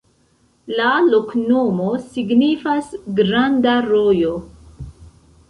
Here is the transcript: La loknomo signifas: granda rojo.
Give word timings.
La 0.77 0.85
loknomo 1.09 1.89
signifas: 2.15 2.89
granda 3.21 3.77
rojo. 3.93 4.35